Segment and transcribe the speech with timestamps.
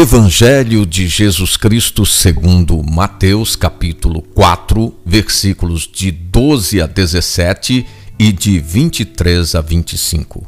[0.00, 7.84] Evangelho de Jesus Cristo segundo Mateus, capítulo 4, versículos de 12 a 17
[8.16, 10.46] e de 23 a 25.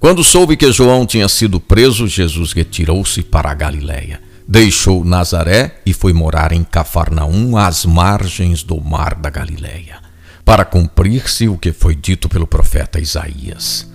[0.00, 4.20] Quando soube que João tinha sido preso, Jesus retirou-se para a Galiléia.
[4.48, 10.00] Deixou Nazaré e foi morar em Cafarnaum, às margens do mar da Galiléia,
[10.44, 13.88] para cumprir-se o que foi dito pelo profeta Isaías.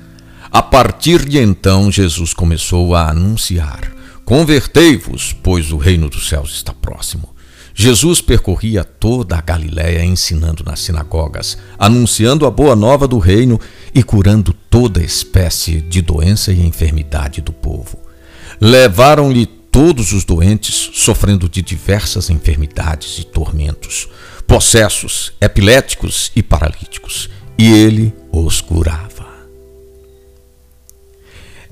[0.50, 6.74] A partir de então, Jesus começou a anunciar Convertei-vos, pois o reino dos céus está
[6.74, 7.34] próximo.
[7.76, 13.60] Jesus percorria toda a Galiléia ensinando nas sinagogas, anunciando a boa nova do reino
[13.94, 18.00] e curando toda espécie de doença e enfermidade do povo.
[18.62, 24.08] Levaram-lhe todos os doentes sofrendo de diversas enfermidades e tormentos,
[24.46, 27.28] possessos, epiléticos e paralíticos,
[27.58, 29.26] e ele os curava.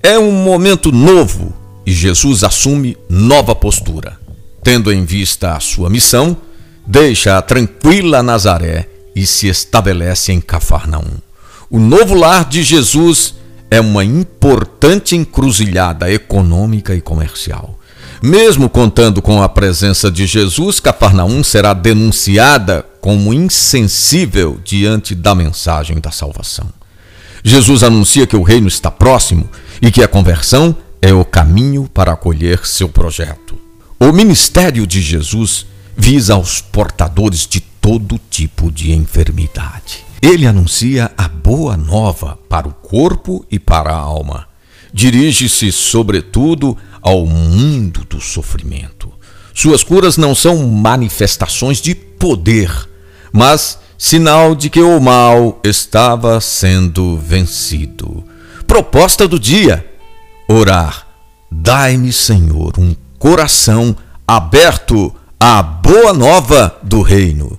[0.02, 4.20] É um momento novo e Jesus assume nova postura.
[4.64, 6.38] Tendo em vista a sua missão,
[6.86, 11.18] deixa a tranquila Nazaré e se estabelece em Cafarnaum.
[11.70, 13.36] O novo lar de Jesus
[13.70, 17.80] é uma importante encruzilhada econômica e comercial.
[18.22, 26.00] Mesmo contando com a presença de Jesus, Cafarnaum será denunciada como insensível diante da mensagem
[26.00, 26.68] da salvação.
[27.44, 29.50] Jesus anuncia que o reino está próximo
[29.82, 33.58] e que a conversão é o caminho para acolher seu projeto.
[34.00, 35.66] O ministério de Jesus
[35.98, 40.06] visa aos portadores de todo tipo de enfermidade.
[40.22, 44.48] Ele anuncia a boa nova para o corpo e para a alma.
[44.94, 49.12] Dirige-se, sobretudo, ao mundo do sofrimento.
[49.54, 52.72] Suas curas não são manifestações de poder,
[53.34, 58.24] mas sinal de que o mal estava sendo vencido.
[58.68, 59.86] Proposta do dia:
[60.52, 61.08] orar.
[61.52, 63.96] Dai-me, Senhor, um coração
[64.28, 67.58] aberto à boa nova do reino.